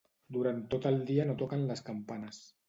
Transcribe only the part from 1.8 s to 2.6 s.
campanes.